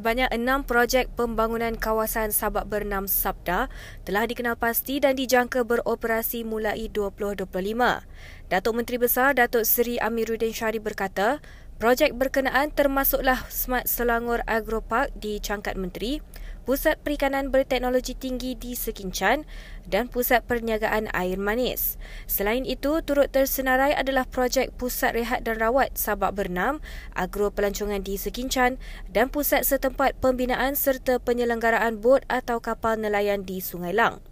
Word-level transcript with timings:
Sebanyak 0.00 0.32
enam 0.32 0.64
projek 0.64 1.12
pembangunan 1.12 1.76
kawasan 1.76 2.32
Sabak 2.32 2.72
Bernam 2.72 3.04
Sabda 3.04 3.68
telah 4.08 4.24
dikenal 4.24 4.56
pasti 4.56 4.96
dan 4.96 5.12
dijangka 5.12 5.60
beroperasi 5.60 6.40
mulai 6.40 6.88
2025. 6.88 7.44
Datuk 8.48 8.72
Menteri 8.80 8.96
Besar 8.96 9.36
Datuk 9.36 9.68
Seri 9.68 10.00
Amiruddin 10.00 10.56
Syarif 10.56 10.80
berkata, 10.80 11.44
projek 11.76 12.16
berkenaan 12.16 12.72
termasuklah 12.72 13.44
Smart 13.52 13.84
Selangor 13.92 14.40
Agro 14.48 14.80
Park 14.80 15.12
di 15.20 15.36
Cangkat 15.36 15.76
Menteri, 15.76 16.24
Pusat 16.70 17.02
Perikanan 17.02 17.50
Berteknologi 17.50 18.14
Tinggi 18.14 18.54
di 18.54 18.78
Sekincan 18.78 19.42
dan 19.90 20.06
Pusat 20.06 20.46
Perniagaan 20.46 21.10
Air 21.10 21.34
Manis. 21.34 21.98
Selain 22.30 22.62
itu, 22.62 23.02
turut 23.02 23.26
tersenarai 23.26 23.90
adalah 23.90 24.22
projek 24.22 24.70
Pusat 24.78 25.18
Rehat 25.18 25.40
dan 25.42 25.58
Rawat 25.58 25.98
Sabak 25.98 26.38
Bernam, 26.38 26.78
Agro 27.10 27.50
Pelancongan 27.50 28.06
di 28.06 28.14
Sekincan 28.14 28.78
dan 29.10 29.34
Pusat 29.34 29.66
Setempat 29.66 30.22
Pembinaan 30.22 30.78
serta 30.78 31.18
Penyelenggaraan 31.18 31.98
Bot 31.98 32.22
atau 32.30 32.62
Kapal 32.62 33.02
Nelayan 33.02 33.42
di 33.42 33.58
Sungai 33.58 33.90
Lang. 33.90 34.22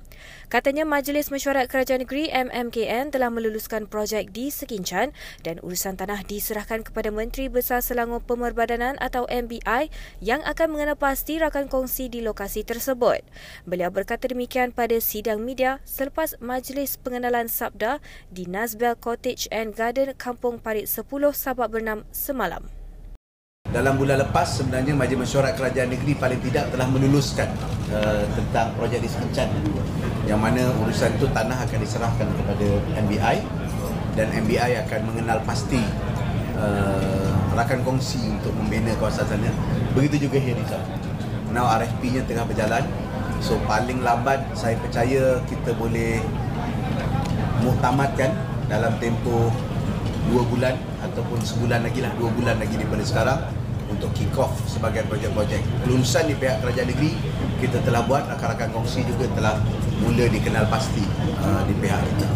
Katanya 0.49 0.89
Majlis 0.89 1.29
Mesyuarat 1.29 1.69
Kerajaan 1.69 2.03
Negeri 2.03 2.33
MMKN 2.33 3.13
telah 3.13 3.29
meluluskan 3.29 3.85
projek 3.85 4.33
di 4.33 4.49
Sekincan 4.49 5.13
dan 5.45 5.61
urusan 5.61 6.01
tanah 6.01 6.25
diserahkan 6.25 6.81
kepada 6.87 7.13
Menteri 7.13 7.53
Besar 7.53 7.85
Selangor 7.85 8.25
Pemerbadanan 8.25 8.97
atau 8.97 9.29
MBI 9.29 9.93
yang 10.25 10.41
akan 10.49 10.73
mengenal 10.73 10.97
pasti 10.97 11.37
rakan 11.37 11.69
kongsi 11.69 12.09
di 12.09 12.25
lokasi 12.25 12.65
tersebut. 12.65 13.21
Beliau 13.69 13.93
berkata 13.93 14.25
demikian 14.25 14.73
pada 14.73 14.97
sidang 15.05 15.45
media 15.45 15.85
selepas 15.85 16.41
Majlis 16.41 16.97
Pengenalan 16.97 17.53
Sabda 17.53 18.01
di 18.33 18.49
Nazbel 18.49 18.97
Cottage 18.97 19.53
and 19.53 19.77
Garden 19.77 20.17
Kampung 20.17 20.57
Parit 20.57 20.89
10 20.89 21.05
Sabak 21.37 21.69
Bernam 21.69 22.09
semalam. 22.09 22.65
Dalam 23.69 24.01
bulan 24.01 24.25
lepas 24.25 24.49
sebenarnya 24.57 24.97
Majlis 24.97 25.29
Mesyuarat 25.29 25.53
Kerajaan 25.53 25.93
Negeri 25.93 26.17
paling 26.17 26.41
tidak 26.41 26.73
telah 26.73 26.89
meluluskan 26.89 27.53
uh, 27.93 28.25
tentang 28.37 28.73
projek 28.77 29.01
di 29.05 29.09
Sekencan 29.09 29.49
yang 30.29 30.41
mana 30.41 30.69
urusan 30.85 31.17
itu 31.17 31.27
tanah 31.33 31.57
akan 31.57 31.79
diserahkan 31.81 32.29
kepada 32.29 32.69
MBI 33.01 33.37
dan 34.13 34.27
MBI 34.35 34.73
akan 34.85 35.01
mengenal 35.09 35.39
pasti 35.49 35.81
uh, 36.59 37.33
rakan 37.57 37.81
kongsi 37.83 38.29
untuk 38.29 38.53
membina 38.55 38.93
kawasan 38.99 39.25
sana. 39.27 39.51
Begitu 39.97 40.29
juga 40.29 40.39
Heritage. 40.43 40.85
Now 41.51 41.71
RFP-nya 41.81 42.29
tengah 42.29 42.45
berjalan. 42.45 42.85
So 43.39 43.57
paling 43.71 44.03
lambat 44.03 44.43
saya 44.53 44.75
percaya 44.83 45.39
kita 45.47 45.71
boleh 45.79 46.19
muktamadkan 47.63 48.35
dalam 48.67 48.93
tempoh 48.99 49.49
dua 50.29 50.43
bulan 50.45 50.75
ataupun 51.01 51.41
sebulan 51.41 51.87
lagi 51.87 52.05
lah 52.05 52.13
dua 52.21 52.29
bulan 52.35 52.61
lagi 52.61 52.77
daripada 52.77 53.01
sekarang 53.07 53.41
untuk 53.89 54.13
kick 54.13 54.37
off 54.37 54.53
sebagai 54.69 55.07
projek-projek 55.09 55.65
kelulusan 55.83 56.29
di 56.29 56.35
pihak 56.37 56.61
kerajaan 56.61 56.93
negeri 56.93 57.17
kita 57.59 57.83
telah 57.83 58.03
buat 58.07 58.27
rakan-rakan 58.31 58.71
kongsi 58.73 59.03
juga 59.07 59.27
telah 59.35 59.59
mula 60.03 60.31
dikenal 60.31 60.67
pasti 60.71 61.03
uh, 61.43 61.63
di 61.67 61.75
pihak 61.79 61.99
kita 61.99 62.27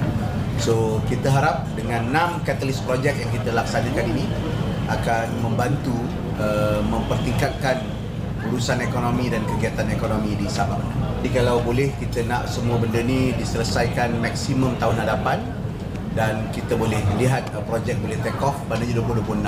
so 0.59 0.99
kita 1.07 1.31
harap 1.31 1.67
dengan 1.79 2.11
enam 2.11 2.31
katalis 2.43 2.83
projek 2.83 3.15
yang 3.19 3.31
kita 3.31 3.55
laksanakan 3.55 4.05
ini 4.15 4.27
akan 4.91 5.27
membantu 5.41 5.95
uh, 6.43 6.83
mempertingkatkan 6.85 7.81
urusan 8.51 8.83
ekonomi 8.83 9.31
dan 9.31 9.47
kegiatan 9.47 9.87
ekonomi 9.95 10.35
di 10.35 10.51
Sabah. 10.51 10.79
Jadi 11.23 11.31
kalau 11.31 11.63
boleh 11.63 11.95
kita 12.03 12.27
nak 12.27 12.51
semua 12.51 12.75
benda 12.75 12.99
ni 12.99 13.31
diselesaikan 13.39 14.19
maksimum 14.19 14.75
tahun 14.83 15.07
hadapan 15.07 15.39
dan 16.19 16.51
kita 16.51 16.75
boleh 16.75 16.99
lihat 17.23 17.47
uh, 17.55 17.63
projek 17.63 17.97
boleh 18.03 18.19
take 18.21 18.43
off 18.43 18.59
pada 18.67 18.83
2026 18.83 19.47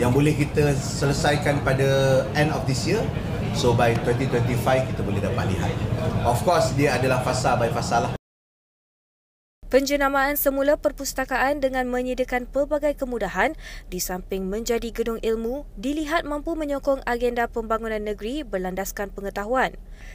yang 0.00 0.10
boleh 0.10 0.32
kita 0.34 0.72
selesaikan 0.74 1.60
pada 1.60 2.22
end 2.32 2.50
of 2.56 2.64
this 2.64 2.88
year 2.88 3.04
so 3.52 3.76
by 3.76 3.92
2025 4.04 4.56
kita 4.64 5.00
boleh 5.04 5.20
dapat 5.20 5.44
lihat 5.52 5.72
of 6.24 6.40
course 6.42 6.72
dia 6.76 6.96
adalah 6.96 7.20
fasa 7.20 7.56
by 7.56 7.68
fasa 7.68 8.08
lah 8.08 8.12
Penjenamaan 9.72 10.36
semula 10.36 10.76
perpustakaan 10.76 11.64
dengan 11.64 11.88
menyediakan 11.88 12.44
pelbagai 12.44 12.92
kemudahan 12.92 13.56
di 13.88 14.04
samping 14.04 14.44
menjadi 14.44 14.92
gedung 14.92 15.16
ilmu 15.24 15.64
dilihat 15.80 16.28
mampu 16.28 16.52
menyokong 16.52 17.00
agenda 17.08 17.48
pembangunan 17.48 18.04
negeri 18.04 18.44
berlandaskan 18.44 19.08
pengetahuan. 19.16 19.72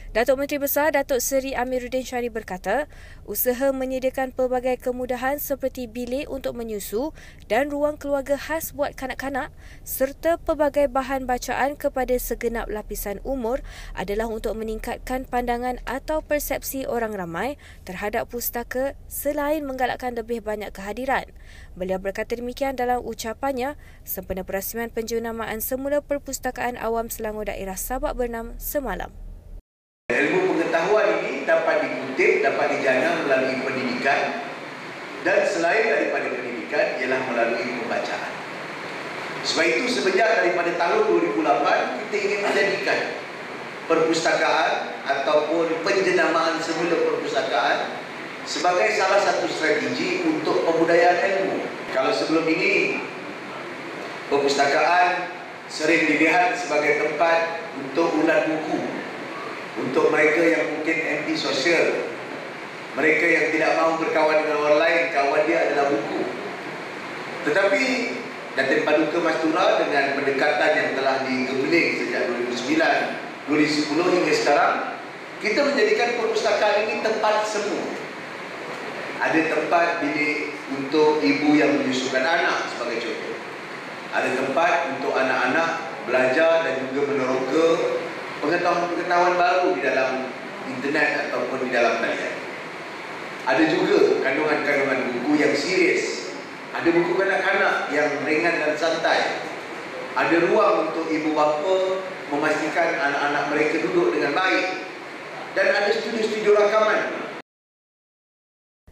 Datuk 0.08 0.40
Menteri 0.40 0.56
Besar 0.56 0.96
Datuk 0.96 1.20
Seri 1.20 1.52
Amiruddin 1.52 2.00
Syarif 2.00 2.32
berkata, 2.32 2.88
usaha 3.28 3.68
menyediakan 3.76 4.32
pelbagai 4.32 4.80
kemudahan 4.80 5.36
seperti 5.36 5.84
bilik 5.84 6.24
untuk 6.32 6.56
menyusu 6.56 7.12
dan 7.44 7.68
ruang 7.68 8.00
keluarga 8.00 8.40
khas 8.40 8.72
buat 8.72 8.96
kanak-kanak 8.96 9.52
serta 9.84 10.40
pelbagai 10.40 10.88
bahan 10.88 11.28
bacaan 11.28 11.76
kepada 11.76 12.16
segenap 12.16 12.72
lapisan 12.72 13.20
umur 13.20 13.60
adalah 13.92 14.32
untuk 14.32 14.56
meningkatkan 14.56 15.28
pandangan 15.28 15.76
atau 15.84 16.24
persepsi 16.24 16.88
orang 16.88 17.12
ramai 17.12 17.60
terhadap 17.84 18.32
pustaka 18.32 18.96
selain 19.12 19.68
menggalakkan 19.68 20.16
lebih 20.16 20.40
banyak 20.40 20.72
kehadiran. 20.72 21.28
Beliau 21.76 22.00
berkata 22.00 22.32
demikian 22.32 22.80
dalam 22.80 23.04
ucapannya 23.04 23.76
sempena 24.08 24.40
perasmian 24.40 24.88
penjenamaan 24.88 25.60
semula 25.60 26.00
Perpustakaan 26.00 26.80
Awam 26.80 27.12
Selangor 27.12 27.52
Daerah 27.52 27.76
Sabak 27.76 28.16
Bernam 28.16 28.56
semalam. 28.56 29.27
Ilmu 30.08 30.56
pengetahuan 30.56 31.20
ini 31.20 31.44
dapat 31.44 31.84
dikutip, 31.84 32.40
dapat 32.40 32.72
dijana 32.72 33.28
melalui 33.28 33.60
pendidikan 33.60 34.40
dan 35.20 35.44
selain 35.44 35.84
daripada 35.84 36.32
pendidikan 36.32 36.96
ialah 36.96 37.20
melalui 37.28 37.76
pembacaan. 37.76 38.32
Sebab 39.44 39.68
itu 39.68 40.00
sejak 40.00 40.40
daripada 40.40 40.72
tahun 40.80 41.12
2008 41.12 42.08
kita 42.08 42.16
ingin 42.24 42.40
menjadikan 42.40 43.00
perpustakaan 43.84 44.96
ataupun 45.04 45.76
penjenamaan 45.84 46.56
semula 46.64 46.96
perpustakaan 47.04 47.92
sebagai 48.48 48.88
salah 48.96 49.20
satu 49.20 49.44
strategi 49.44 50.24
untuk 50.24 50.64
pembudayaan 50.64 51.20
ilmu. 51.20 51.68
Kalau 51.92 52.16
sebelum 52.16 52.48
ini 52.48 53.04
perpustakaan 54.32 55.36
sering 55.68 56.08
dilihat 56.08 56.56
sebagai 56.56 56.96
tempat 56.96 57.60
untuk 57.76 58.24
ulat 58.24 58.48
buku 58.48 58.97
untuk 59.82 60.10
mereka 60.10 60.40
yang 60.42 60.64
mungkin 60.74 60.96
anti 60.98 61.34
sosial 61.38 62.10
mereka 62.98 63.24
yang 63.30 63.46
tidak 63.54 63.70
mahu 63.78 63.92
berkawan 64.02 64.42
dengan 64.42 64.58
orang 64.58 64.78
lain 64.82 65.02
kawan 65.14 65.42
dia 65.46 65.58
adalah 65.70 65.86
buku. 65.94 66.20
Tetapi 67.46 67.82
Datin 68.58 68.82
Paduka 68.82 69.18
Mastura 69.22 69.78
dengan 69.78 70.18
pendekatan 70.18 70.70
yang 70.74 70.90
telah 70.98 71.22
digembeling 71.22 71.88
sejak 72.02 72.26
2009 72.50 73.54
2010 73.54 74.18
hingga 74.18 74.34
sekarang 74.34 74.74
kita 75.38 75.60
menjadikan 75.62 76.18
perpustakaan 76.18 76.90
ini 76.90 77.00
tempat 77.06 77.46
semua 77.46 77.86
ada 79.18 79.40
tempat 79.50 79.98
bilik 80.02 80.54
untuk 80.70 81.18
ibu 81.22 81.58
yang 81.58 81.74
menyusukan 81.74 82.22
anak 82.22 82.70
sebagai 82.70 83.02
contoh. 83.02 83.36
Ada 84.14 84.30
tempat 84.42 84.72
untuk 84.94 85.12
anak-anak 85.12 85.70
belajar 86.06 86.64
dan 86.64 86.74
juga 86.88 87.12
meneroka 87.12 87.66
pengetahuan-pengetahuan 88.42 89.34
baru 89.38 89.68
di 89.74 89.82
dalam 89.82 90.10
internet 90.68 91.28
ataupun 91.28 91.58
di 91.66 91.70
dalam 91.74 92.02
talian. 92.02 92.34
Ada 93.48 93.64
juga 93.72 94.20
kandungan-kandungan 94.20 94.98
buku 95.18 95.40
yang 95.40 95.54
serius. 95.56 96.34
Ada 96.76 96.88
buku 96.92 97.16
kanak-kanak 97.16 97.88
yang 97.90 98.08
ringan 98.28 98.60
dan 98.60 98.72
santai. 98.76 99.40
Ada 100.12 100.36
ruang 100.50 100.92
untuk 100.92 101.08
ibu 101.08 101.32
bapa 101.32 102.04
memastikan 102.28 102.92
anak-anak 102.98 103.44
mereka 103.54 103.74
duduk 103.88 104.12
dengan 104.12 104.36
baik. 104.36 104.84
Dan 105.56 105.72
ada 105.72 105.90
studio-studio 105.90 106.54
rakaman 106.54 107.27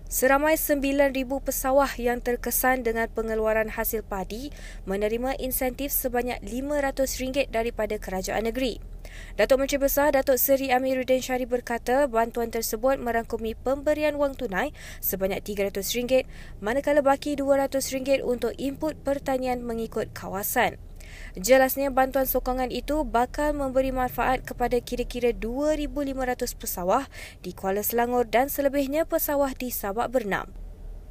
Seramai 0.07 0.55
9,000 0.55 1.27
pesawah 1.27 1.91
yang 1.99 2.23
terkesan 2.23 2.87
dengan 2.87 3.11
pengeluaran 3.11 3.75
hasil 3.75 4.07
padi 4.07 4.55
menerima 4.87 5.35
insentif 5.43 5.91
sebanyak 5.91 6.39
RM500 6.47 7.51
daripada 7.51 7.99
kerajaan 7.99 8.47
negeri. 8.47 8.79
Datuk 9.35 9.67
Menteri 9.67 9.83
Besar 9.83 10.15
Datuk 10.15 10.39
Seri 10.39 10.71
Amiruddin 10.71 11.19
Syarif 11.19 11.51
berkata 11.51 12.07
bantuan 12.07 12.55
tersebut 12.55 13.03
merangkumi 13.03 13.59
pemberian 13.59 14.15
wang 14.15 14.39
tunai 14.39 14.71
sebanyak 15.03 15.43
RM300 15.43 16.23
manakala 16.63 17.03
baki 17.03 17.35
RM200 17.35 18.23
untuk 18.23 18.55
input 18.63 18.95
pertanian 19.03 19.67
mengikut 19.67 20.15
kawasan. 20.15 20.79
Jelasnya 21.37 21.93
bantuan 21.93 22.25
sokongan 22.25 22.73
itu 22.73 23.05
bakal 23.05 23.53
memberi 23.53 23.93
manfaat 23.93 24.41
kepada 24.41 24.81
kira-kira 24.81 25.37
2,500 25.37 26.17
pesawah 26.57 27.05
di 27.45 27.53
Kuala 27.53 27.85
Selangor 27.85 28.25
dan 28.25 28.49
selebihnya 28.49 29.05
pesawah 29.05 29.53
di 29.53 29.69
Sabak 29.69 30.17
Bernam. 30.17 30.49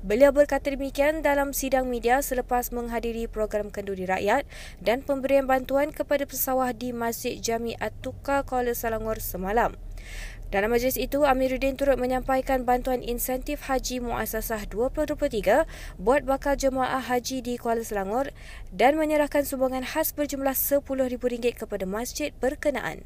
Beliau 0.02 0.34
berkata 0.34 0.74
demikian 0.74 1.22
dalam 1.22 1.54
sidang 1.54 1.86
media 1.86 2.26
selepas 2.26 2.74
menghadiri 2.74 3.30
program 3.30 3.70
kenduri 3.70 4.10
rakyat 4.10 4.50
dan 4.82 5.06
pemberian 5.06 5.46
bantuan 5.46 5.94
kepada 5.94 6.26
pesawah 6.26 6.74
di 6.74 6.90
Masjid 6.90 7.38
Jami 7.38 7.78
At-Tuqa 7.78 8.50
Kuala 8.50 8.74
Selangor 8.74 9.22
semalam. 9.22 9.78
Dalam 10.54 10.70
majlis 10.70 10.94
itu, 11.02 11.26
Amiruddin 11.26 11.74
turut 11.74 11.98
menyampaikan 11.98 12.70
bantuan 12.70 13.02
insentif 13.02 13.66
haji 13.66 13.98
muasasah 13.98 14.70
2023 14.70 15.66
buat 15.98 16.22
bakal 16.22 16.54
jemaah 16.54 17.02
haji 17.02 17.42
di 17.42 17.58
Kuala 17.58 17.82
Selangor 17.82 18.30
dan 18.70 18.94
menyerahkan 18.94 19.42
sumbangan 19.42 19.82
khas 19.82 20.14
berjumlah 20.14 20.54
RM10,000 20.54 21.66
kepada 21.66 21.90
masjid 21.90 22.30
berkenaan. 22.38 23.02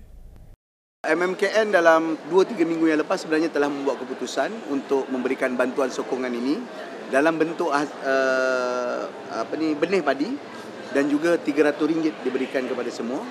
MMKN 0.99 1.71
dalam 1.71 2.19
2-3 2.27 2.59
minggu 2.67 2.91
yang 2.91 2.99
lepas 2.99 3.23
sebenarnya 3.23 3.47
telah 3.47 3.71
membuat 3.71 4.03
keputusan 4.03 4.51
untuk 4.67 5.07
memberikan 5.07 5.55
bantuan 5.55 5.87
sokongan 5.87 6.35
ini 6.35 6.59
dalam 7.07 7.39
bentuk 7.39 7.71
uh, 7.71 9.01
apa 9.31 9.53
ni 9.55 9.79
benih 9.79 10.03
padi 10.03 10.27
dan 10.91 11.07
juga 11.07 11.39
RM300 11.39 12.19
diberikan 12.19 12.67
kepada 12.67 12.91
semua 12.91 13.23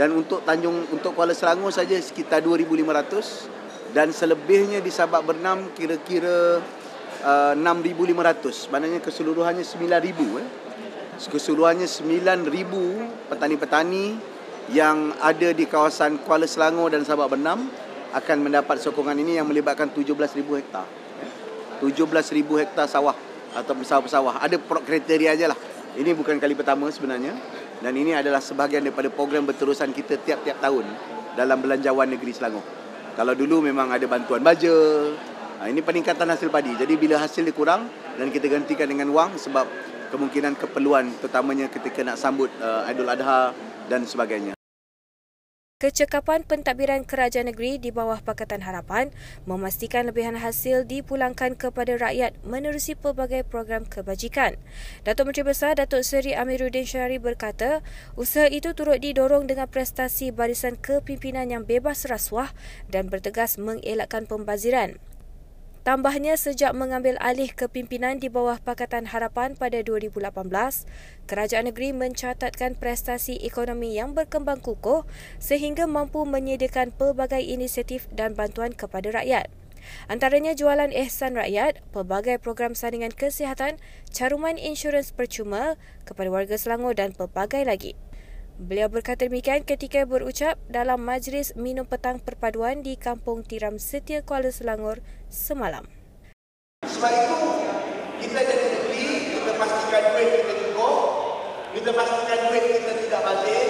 dan 0.00 0.16
untuk 0.16 0.40
Tanjung 0.48 0.88
untuk 0.88 1.12
Kuala 1.12 1.36
Selangor 1.36 1.68
saja 1.68 1.92
sekitar 2.00 2.40
2500 2.40 3.92
dan 3.92 4.08
selebihnya 4.08 4.80
di 4.80 4.88
Sabak 4.88 5.28
Bernam 5.28 5.68
kira-kira 5.76 6.56
uh, 7.20 7.52
6,500 7.52 8.72
maknanya 8.72 9.04
keseluruhannya 9.04 9.60
9,000 9.60 10.40
eh. 10.40 10.48
keseluruhannya 11.28 11.84
9,000 11.84 13.28
petani-petani 13.28 14.16
yang 14.72 15.12
ada 15.20 15.52
di 15.52 15.68
kawasan 15.68 16.16
Kuala 16.24 16.48
Selangor 16.48 16.88
dan 16.88 17.04
Sabak 17.04 17.36
Bernam 17.36 17.68
akan 18.16 18.36
mendapat 18.40 18.80
sokongan 18.80 19.20
ini 19.20 19.36
yang 19.36 19.52
melibatkan 19.52 19.92
17,000 19.92 20.16
hektar. 20.64 20.88
eh. 21.20 21.30
17,000 21.84 22.40
hektar 22.56 22.88
sawah 22.88 23.12
atau 23.52 23.76
sawah-sawah 23.84 24.40
ada 24.40 24.56
kriteria 24.64 25.36
aja 25.36 25.52
lah 25.52 25.58
ini 25.92 26.16
bukan 26.16 26.40
kali 26.40 26.56
pertama 26.56 26.88
sebenarnya 26.88 27.59
dan 27.80 27.92
ini 27.96 28.12
adalah 28.12 28.44
sebahagian 28.44 28.84
daripada 28.84 29.08
program 29.08 29.48
berterusan 29.48 29.92
kita 29.96 30.20
tiap-tiap 30.20 30.60
tahun 30.60 30.84
dalam 31.32 31.64
belanjawan 31.64 32.12
negeri 32.12 32.32
Selangor. 32.36 32.64
Kalau 33.16 33.32
dulu 33.32 33.64
memang 33.64 33.88
ada 33.88 34.04
bantuan 34.04 34.44
baja. 34.44 34.72
Ha, 35.60 35.68
ini 35.68 35.84
peningkatan 35.84 36.24
hasil 36.24 36.48
padi. 36.48 36.72
Jadi 36.76 36.96
bila 36.96 37.20
hasil 37.20 37.44
dia 37.44 37.52
kurang 37.52 37.88
dan 38.16 38.32
kita 38.32 38.48
gantikan 38.48 38.88
dengan 38.88 39.12
wang 39.12 39.36
sebab 39.36 39.68
kemungkinan 40.12 40.56
keperluan 40.56 41.12
terutamanya 41.20 41.68
ketika 41.68 42.00
nak 42.00 42.16
sambut 42.16 42.48
uh, 42.60 42.88
Aidil 42.88 43.08
Adha 43.08 43.52
dan 43.88 44.04
sebagainya. 44.08 44.59
Kecekapan 45.80 46.44
pentadbiran 46.44 47.08
kerajaan 47.08 47.48
negeri 47.48 47.80
di 47.80 47.88
bawah 47.88 48.20
Pakatan 48.20 48.60
Harapan 48.60 49.08
memastikan 49.48 50.04
lebihan 50.04 50.36
hasil 50.36 50.84
dipulangkan 50.84 51.56
kepada 51.56 51.96
rakyat 51.96 52.36
menerusi 52.44 52.92
pelbagai 52.92 53.48
program 53.48 53.88
kebajikan. 53.88 54.60
Datuk 55.08 55.32
Menteri 55.32 55.48
Besar 55.48 55.80
Datuk 55.80 56.04
Seri 56.04 56.36
Amiruddin 56.36 56.84
Syari 56.84 57.16
berkata, 57.16 57.80
usaha 58.12 58.44
itu 58.52 58.76
turut 58.76 59.00
didorong 59.00 59.48
dengan 59.48 59.72
prestasi 59.72 60.28
barisan 60.36 60.76
kepimpinan 60.76 61.48
yang 61.48 61.64
bebas 61.64 62.04
rasuah 62.04 62.52
dan 62.92 63.08
bertegas 63.08 63.56
mengelakkan 63.56 64.28
pembaziran. 64.28 65.00
Tambahnya 65.80 66.36
sejak 66.36 66.76
mengambil 66.76 67.16
alih 67.24 67.48
kepimpinan 67.56 68.20
di 68.20 68.28
bawah 68.28 68.60
Pakatan 68.60 69.08
Harapan 69.08 69.56
pada 69.56 69.80
2018, 69.80 70.28
kerajaan 71.24 71.72
negeri 71.72 71.96
mencatatkan 71.96 72.76
prestasi 72.76 73.40
ekonomi 73.40 73.96
yang 73.96 74.12
berkembang 74.12 74.60
kukuh 74.60 75.08
sehingga 75.40 75.88
mampu 75.88 76.28
menyediakan 76.28 76.92
pelbagai 76.92 77.40
inisiatif 77.40 78.12
dan 78.12 78.36
bantuan 78.36 78.76
kepada 78.76 79.08
rakyat. 79.08 79.48
Antaranya 80.12 80.52
jualan 80.52 80.92
ihsan 80.92 81.32
rakyat, 81.32 81.80
pelbagai 81.96 82.36
program 82.44 82.76
sandingan 82.76 83.16
kesihatan, 83.16 83.80
caruman 84.12 84.60
insurans 84.60 85.16
percuma 85.16 85.80
kepada 86.04 86.28
warga 86.28 86.60
Selangor 86.60 86.92
dan 86.92 87.16
pelbagai 87.16 87.64
lagi. 87.64 87.96
Beliau 88.60 88.92
berkata 88.92 89.24
demikian 89.24 89.64
ketika 89.64 90.04
berucap 90.04 90.60
dalam 90.68 91.00
majlis 91.00 91.56
minum 91.56 91.88
petang 91.88 92.20
perpaduan 92.20 92.84
di 92.84 92.92
Kampung 92.92 93.40
Tiram 93.40 93.80
Setia 93.80 94.20
Kuala 94.20 94.52
Selangor 94.52 95.00
semalam. 95.32 95.88
Sebab 96.84 97.08
itu, 97.08 97.40
kita 98.20 98.36
jadi 98.36 98.66
negeri, 98.68 99.32
kita 99.32 99.56
pastikan 99.56 100.12
duit 100.12 100.28
kita 100.44 100.52
cukup, 100.60 100.96
kita 101.72 101.88
pastikan 101.88 102.40
duit 102.52 102.64
kita 102.68 102.92
tidak 103.00 103.20
balik, 103.24 103.68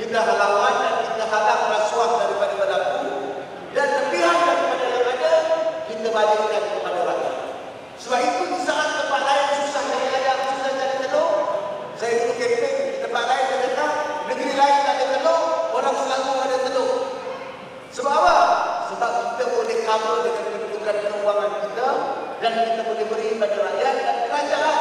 kita 0.00 0.16
halawan 0.16 0.74
dan 0.80 0.94
kita 1.04 1.24
halang 1.28 1.62
rasuah 1.68 2.10
daripada 2.24 2.54
berlaku, 2.56 3.04
dan 3.76 3.86
lebihan 3.92 4.38
daripada 4.40 4.84
yang 4.88 5.04
ada, 5.20 5.34
kita 5.84 6.08
balikkan 6.08 6.62
kepada 6.80 7.00
rakyat. 7.12 7.36
Sebab 8.00 8.18
itu, 8.24 8.40
di 8.56 8.58
saat 8.64 8.88
tempat 9.04 9.20
lain 9.20 9.46
susah 9.68 9.82
jadi 9.84 10.08
ayam, 10.16 10.38
susah 10.48 10.72
jadi 10.80 10.96
telur, 11.12 11.30
saya 12.00 12.12
dulu 12.24 12.32
kempen 12.40 12.72
di 12.88 12.96
tempat 13.04 13.24
lain, 13.28 13.44
saya 13.52 13.60
kata, 13.68 13.86
negeri 14.24 14.52
lain 14.56 14.76
tak 14.82 14.94
ada 14.96 15.06
telur, 15.20 15.42
orang 15.72 15.94
selalu 15.94 16.30
ada 16.42 16.58
telur. 16.68 16.92
Sebab 17.94 18.12
apa? 18.12 18.36
Sebab 18.90 19.10
kita 19.14 19.44
boleh 19.54 19.78
cover 19.86 20.16
dengan 20.26 20.44
kedudukan 20.50 20.96
keuangan 21.06 21.52
kita 21.62 21.88
dan 22.42 22.52
kita 22.66 22.82
boleh 22.82 23.04
beri 23.06 23.26
kepada 23.38 23.56
rakyat 23.70 23.94
dan 24.02 24.16
kerajaan 24.26 24.78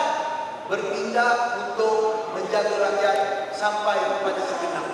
bertindak 0.67 1.35
untuk 1.61 1.97
menjaga 2.33 2.75
rakyat 2.81 3.17
sampai 3.63 3.95
kepada 3.95 4.41
segenap. 4.43 4.87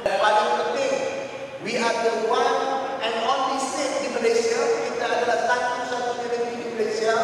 Dan 0.00 0.16
paling 0.24 0.48
penting, 0.56 0.94
we 1.60 1.76
are 1.76 1.96
the 2.00 2.24
one 2.32 2.56
and 3.04 3.14
only 3.28 3.60
state 3.60 4.00
di 4.00 4.08
Malaysia, 4.16 4.56
kita 4.88 5.04
adalah 5.04 5.44
satu-satunya 5.44 6.28
negeri 6.32 6.54
di 6.56 6.66
Malaysia 6.72 7.14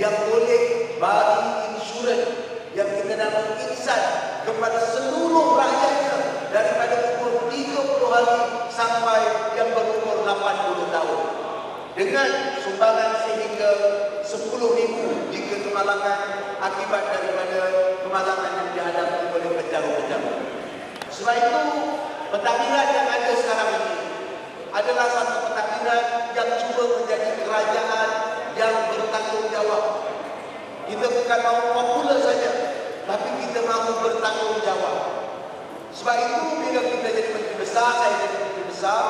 yang 0.00 0.16
boleh 0.32 0.96
bagi 0.96 1.76
insurans 1.76 2.24
yang 2.72 2.88
kita 2.88 3.14
nama 3.20 3.52
insan 3.68 4.02
kepada 4.48 4.80
seluruh 4.96 5.60
rakyatnya 5.60 6.16
daripada 6.56 7.20
umur 7.20 7.44
30 7.52 8.08
hari 8.08 8.40
sampai 8.72 9.20
yang 9.60 9.76
berumur 9.76 10.24
80 10.24 10.88
tahun. 10.88 11.20
Dengan 11.94 12.28
sumbangan 12.64 13.12
sehingga 13.28 13.72
10 14.24 14.50
ribu 14.56 15.30
jika 15.30 15.68
kemalangan 15.68 16.18
akibat 16.64 17.12
daripada 17.12 17.93
kemalangan 18.04 18.52
yang 18.60 18.68
dihadapi 18.76 19.32
oleh 19.32 19.50
pejabat-pejabat. 19.64 20.36
Sebab 21.08 21.34
itu, 21.40 21.62
pentadbiran 22.28 22.88
yang 22.92 23.08
ada 23.08 23.32
sekarang 23.32 23.70
ini 23.72 23.96
adalah 24.76 25.06
satu 25.08 25.36
pentadbiran 25.48 26.02
yang 26.36 26.48
cuba 26.60 26.82
menjadi 27.00 27.30
kerajaan 27.48 28.10
yang 28.60 28.74
bertanggungjawab. 28.92 29.84
Kita 30.84 31.06
bukan 31.08 31.38
mahu 31.40 31.60
popular 31.72 32.18
saja, 32.20 32.50
tapi 33.08 33.28
kita 33.40 33.60
mahu 33.64 33.90
bertanggungjawab. 34.04 34.96
Sebab 35.96 36.16
itu 36.20 36.38
bila 36.60 36.80
kita 36.84 37.08
jadi 37.08 37.30
menteri 37.32 37.56
besar, 37.56 37.88
saya 37.96 38.14
jadi 38.20 38.36
menteri 38.36 38.64
besar, 38.68 39.04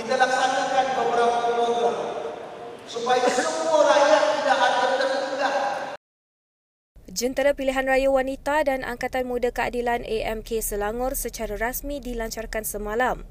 kita 0.00 0.14
laksanakan 0.16 0.86
beberapa 0.96 1.38
program 1.52 1.96
supaya 2.88 3.26
semua 3.28 3.84
rakyat 3.84 4.22
tidak 4.40 4.58
ada 4.62 4.86
tertinggal. 4.96 5.73
Jentera 7.14 7.54
Pilihan 7.54 7.86
Raya 7.86 8.10
Wanita 8.10 8.66
dan 8.66 8.82
Angkatan 8.82 9.30
Muda 9.30 9.54
Keadilan 9.54 10.02
AMK 10.02 10.58
Selangor 10.58 11.14
secara 11.14 11.54
rasmi 11.54 12.02
dilancarkan 12.02 12.66
semalam. 12.66 13.22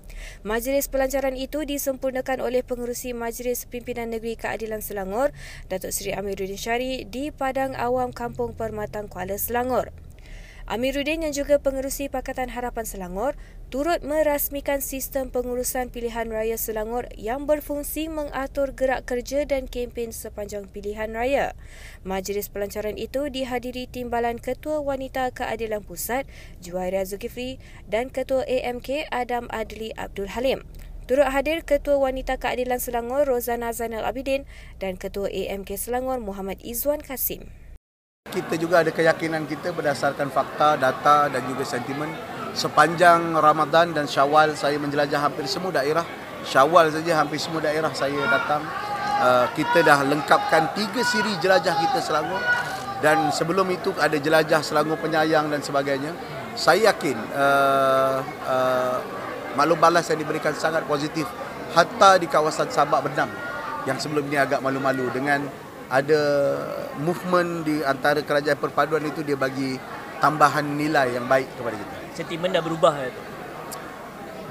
Majlis 0.48 0.88
pelancaran 0.88 1.36
itu 1.36 1.68
disempurnakan 1.68 2.40
oleh 2.40 2.64
Pengerusi 2.64 3.12
Majlis 3.12 3.68
Pimpinan 3.68 4.16
Negeri 4.16 4.40
Keadilan 4.40 4.80
Selangor, 4.80 5.36
Datuk 5.68 5.92
Seri 5.92 6.16
Amiruddin 6.16 6.56
Syari 6.56 7.04
di 7.04 7.28
Padang 7.36 7.76
Awam 7.76 8.16
Kampung 8.16 8.56
Permatang 8.56 9.12
Kuala 9.12 9.36
Selangor. 9.36 9.92
Amiruddin 10.64 11.28
yang 11.28 11.36
juga 11.36 11.60
pengerusi 11.60 12.08
Pakatan 12.08 12.48
Harapan 12.48 12.88
Selangor 12.88 13.36
turut 13.68 14.00
merasmikan 14.00 14.80
sistem 14.80 15.28
pengurusan 15.28 15.92
pilihan 15.92 16.24
raya 16.32 16.56
Selangor 16.56 17.12
yang 17.20 17.44
berfungsi 17.44 18.08
mengatur 18.08 18.72
gerak 18.72 19.04
kerja 19.04 19.44
dan 19.44 19.68
kempen 19.68 20.16
sepanjang 20.16 20.72
pilihan 20.72 21.12
raya. 21.12 21.52
Majlis 22.08 22.48
pelancaran 22.48 22.96
itu 22.96 23.28
dihadiri 23.28 23.92
Timbalan 23.92 24.40
Ketua 24.40 24.80
Wanita 24.80 25.36
Keadilan 25.36 25.84
Pusat 25.84 26.32
Juwaira 26.64 27.04
Zulkifli 27.04 27.60
dan 27.92 28.08
Ketua 28.08 28.48
AMK 28.48 29.12
Adam 29.12 29.52
Adli 29.52 29.92
Abdul 30.00 30.32
Halim. 30.32 30.64
Turut 31.12 31.28
hadir 31.28 31.68
Ketua 31.68 32.00
Wanita 32.00 32.40
Keadilan 32.40 32.80
Selangor 32.80 33.28
Rozana 33.28 33.76
Zainal 33.76 34.08
Abidin 34.08 34.48
dan 34.80 34.96
Ketua 34.96 35.28
AMK 35.28 35.76
Selangor 35.76 36.24
Muhammad 36.24 36.64
Izwan 36.64 37.04
Kasim 37.04 37.52
kita 38.34 38.58
juga 38.58 38.82
ada 38.82 38.90
keyakinan 38.90 39.46
kita 39.46 39.70
berdasarkan 39.70 40.34
fakta, 40.34 40.74
data 40.74 41.30
dan 41.30 41.46
juga 41.46 41.62
sentimen 41.62 42.10
sepanjang 42.58 43.38
Ramadan 43.38 43.94
dan 43.94 44.10
Syawal 44.10 44.58
saya 44.58 44.82
menjelajah 44.82 45.22
hampir 45.22 45.46
semua 45.46 45.70
daerah. 45.70 46.02
Syawal 46.42 46.90
saja 46.90 47.22
hampir 47.22 47.38
semua 47.38 47.62
daerah 47.62 47.94
saya 47.94 48.18
datang. 48.26 48.66
Uh, 49.24 49.46
kita 49.54 49.86
dah 49.86 50.02
lengkapkan 50.02 50.74
tiga 50.74 51.06
siri 51.06 51.38
jelajah 51.40 51.78
kita 51.78 52.02
Selangor 52.02 52.42
dan 53.00 53.30
sebelum 53.30 53.70
itu 53.70 53.94
ada 54.02 54.18
jelajah 54.18 54.66
Selangor 54.66 54.98
penyayang 54.98 55.54
dan 55.54 55.62
sebagainya. 55.62 56.12
Saya 56.58 56.92
yakin 56.92 57.18
uh, 57.38 58.18
uh, 58.50 58.98
maklum 59.54 59.78
balas 59.78 60.10
yang 60.10 60.20
diberikan 60.20 60.52
sangat 60.58 60.84
positif 60.90 61.30
hatta 61.78 62.18
di 62.18 62.26
kawasan 62.26 62.68
Sabak 62.74 63.06
Bendam 63.06 63.30
yang 63.86 64.02
sebelum 64.02 64.26
ini 64.28 64.42
agak 64.42 64.60
malu-malu 64.60 65.08
dengan 65.14 65.46
ada 65.94 66.22
movement 66.98 67.62
di 67.62 67.86
antara 67.86 68.26
kerajaan 68.26 68.58
perpaduan 68.58 69.06
itu 69.06 69.22
dia 69.22 69.38
bagi 69.38 69.78
tambahan 70.18 70.66
nilai 70.66 71.14
yang 71.14 71.30
baik 71.30 71.54
kepada 71.54 71.78
kita. 71.78 71.96
Sentimen 72.18 72.50
dah 72.50 72.66
berubah 72.66 72.94
ya 72.98 73.10
tu. 73.14 73.22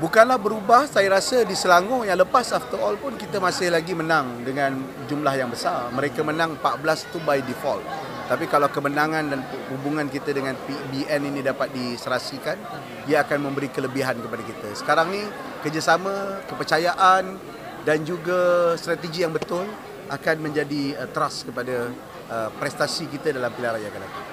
bukanlah 0.03 0.35
berubah 0.35 0.91
saya 0.91 1.15
rasa 1.15 1.47
di 1.47 1.55
Selangor 1.55 2.03
yang 2.03 2.19
lepas 2.19 2.51
after 2.51 2.75
all 2.81 2.99
pun 2.99 3.15
kita 3.15 3.39
masih 3.39 3.71
lagi 3.71 3.95
menang 3.95 4.43
dengan 4.43 4.75
jumlah 5.07 5.31
yang 5.31 5.47
besar 5.47 5.95
mereka 5.95 6.27
menang 6.27 6.59
14 6.59 7.13
tu 7.15 7.23
by 7.23 7.39
default 7.45 7.87
tapi 8.27 8.51
kalau 8.51 8.67
kemenangan 8.67 9.31
dan 9.31 9.41
hubungan 9.71 10.11
kita 10.11 10.35
dengan 10.35 10.59
PBN 10.65 11.23
ini 11.29 11.41
dapat 11.45 11.71
diserasikan 11.71 12.59
dia 13.07 13.23
akan 13.23 13.47
memberi 13.47 13.71
kelebihan 13.71 14.19
kepada 14.19 14.43
kita 14.43 14.69
sekarang 14.75 15.07
ni 15.13 15.23
kerjasama 15.63 16.43
kepercayaan 16.51 17.39
dan 17.87 17.99
juga 18.03 18.73
strategi 18.75 19.23
yang 19.23 19.31
betul 19.31 19.69
akan 20.13 20.37
menjadi 20.45 21.01
uh, 21.01 21.09
trust 21.09 21.49
kepada 21.49 21.89
uh, 22.29 22.53
prestasi 22.61 23.09
kita 23.09 23.33
dalam 23.33 23.49
pilihan 23.57 23.81
raya 23.81 23.89
akan 23.89 24.03
datang 24.05 24.25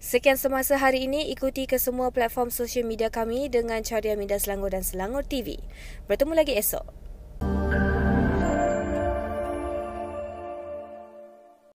Sekian 0.00 0.40
semasa 0.40 0.80
hari 0.80 1.04
ini, 1.04 1.28
ikuti 1.28 1.68
ke 1.68 1.76
semua 1.76 2.08
platform 2.08 2.48
sosial 2.48 2.88
media 2.88 3.12
kami 3.12 3.52
dengan 3.52 3.84
carian 3.84 4.16
Media 4.16 4.40
Selangor 4.40 4.72
dan 4.72 4.80
Selangor 4.80 5.28
TV. 5.28 5.60
Bertemu 6.08 6.40
lagi 6.40 6.56
esok. 6.56 6.99